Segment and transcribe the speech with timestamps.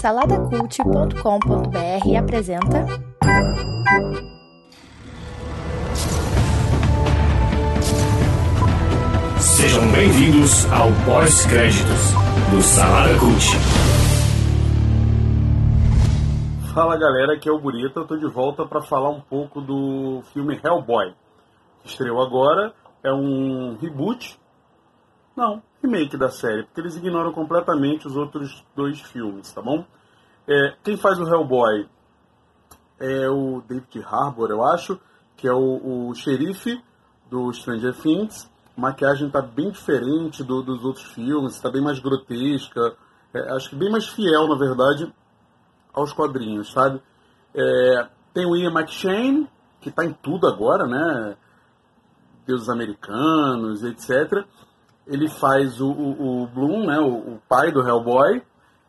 [0.00, 2.84] Saladacult.com.br apresenta.
[9.38, 12.12] Sejam bem-vindos ao pós-créditos
[12.50, 13.46] do Salada Cult.
[16.74, 20.24] Fala galera, aqui é o Burita, eu tô de volta para falar um pouco do
[20.32, 21.14] filme Hellboy,
[21.82, 22.74] que estreou agora,
[23.04, 24.36] é um reboot,
[25.36, 29.84] não, remake da série, porque eles ignoram completamente os outros dois filmes, tá bom?
[30.46, 31.88] É, quem faz o Hellboy
[32.98, 34.98] é o David Harbour, eu acho,
[35.36, 36.82] que é o, o xerife
[37.30, 41.98] do Stranger Things, a maquiagem tá bem diferente do, dos outros filmes, está bem mais
[41.98, 42.96] grotesca,
[43.34, 45.12] é, acho que bem mais fiel, na verdade,
[45.92, 47.00] aos quadrinhos, sabe?
[47.54, 49.48] É, tem o Ian McShane,
[49.80, 51.36] que está em tudo agora, né?
[52.46, 54.46] Deuses Americanos, etc.
[55.06, 56.98] Ele faz o, o, o Bloom, né?
[56.98, 58.42] O, o, pai do Hellboy.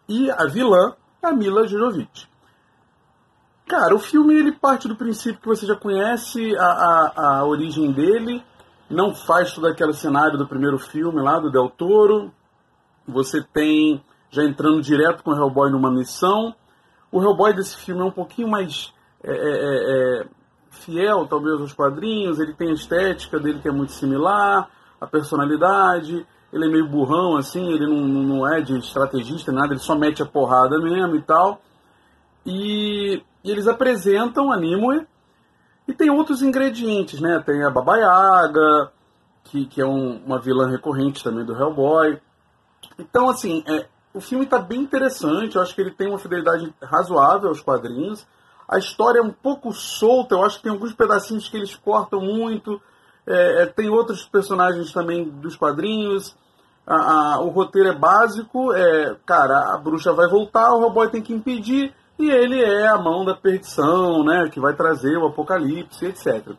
[0.07, 2.27] E a vilã a Mila Jovovich.
[3.65, 7.91] Cara, o filme ele parte do princípio que você já conhece a, a, a origem
[7.93, 8.43] dele,
[8.89, 12.31] não faz todo aquele cenário do primeiro filme lá, do Del Toro.
[13.07, 16.53] Você tem, já entrando direto com o Hellboy numa missão,
[17.09, 20.27] o Hellboy desse filme é um pouquinho mais é, é, é, é,
[20.71, 22.39] fiel, talvez, aos quadrinhos.
[22.39, 24.69] Ele tem a estética dele que é muito similar,
[25.03, 26.25] a personalidade.
[26.51, 30.21] Ele é meio burrão, assim, ele não, não é de estrategista, nada, ele só mete
[30.21, 31.59] a porrada mesmo e tal.
[32.45, 35.05] E, e eles apresentam a Nimue.
[35.87, 37.43] E tem outros ingredientes, né?
[37.45, 38.91] Tem a Baba Yaga,
[39.43, 42.21] que, que é um, uma vilã recorrente também do Hellboy.
[42.97, 46.73] Então, assim, é, o filme está bem interessante, eu acho que ele tem uma fidelidade
[46.81, 48.25] razoável aos quadrinhos.
[48.69, 52.21] A história é um pouco solta, eu acho que tem alguns pedacinhos que eles cortam
[52.21, 52.81] muito.
[53.25, 56.35] É, é tem outros personagens também dos quadrinhos.
[56.85, 61.21] A, a, o roteiro é básico, é, cara, a bruxa vai voltar, o robô tem
[61.21, 66.05] que impedir, e ele é a mão da perdição, né, que vai trazer o apocalipse,
[66.05, 66.55] etc.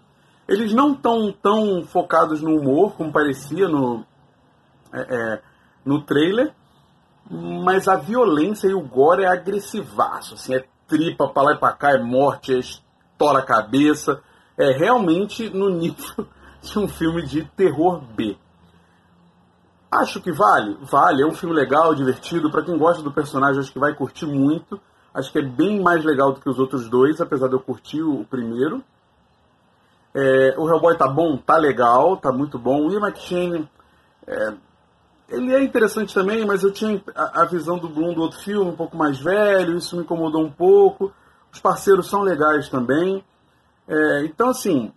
[0.48, 4.02] Eles não estão tão focados no humor, como parecia no,
[4.94, 5.42] é, é
[5.84, 6.54] no trailer,
[7.30, 11.72] mas a violência e o gore é agressivaço, assim, é tripa pra lá e pra
[11.72, 14.22] cá, é morte, é estoura a cabeça,
[14.56, 16.26] é realmente no nível
[16.78, 18.36] um filme de terror B.
[19.90, 23.72] Acho que vale, vale, é um filme legal, divertido, para quem gosta do personagem acho
[23.72, 24.80] que vai curtir muito,
[25.12, 28.02] acho que é bem mais legal do que os outros dois, apesar de eu curtir
[28.02, 28.82] o primeiro.
[30.12, 32.86] É, o Hellboy tá bom, tá legal, tá muito bom.
[32.86, 33.68] O Ian McShane
[34.26, 34.54] é,
[35.28, 38.76] ele é interessante também, mas eu tinha a, visão do Bloom do outro filme, um
[38.76, 41.12] pouco mais velho, isso me incomodou um pouco.
[41.52, 43.24] Os parceiros são legais também.
[43.88, 44.92] É, então, assim,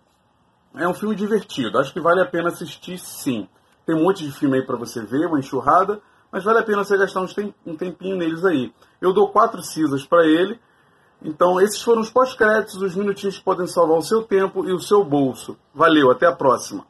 [0.78, 1.78] é um filme divertido.
[1.78, 3.48] Acho que vale a pena assistir, sim.
[3.84, 6.00] Tem um monte de filme aí para você ver, uma enxurrada,
[6.30, 7.22] mas vale a pena você gastar
[7.66, 8.72] um tempinho neles aí.
[9.00, 10.58] Eu dou quatro cisas para ele.
[11.22, 14.78] Então, esses foram os pós-créditos, os minutinhos que podem salvar o seu tempo e o
[14.78, 15.56] seu bolso.
[15.74, 16.86] Valeu, até a próxima.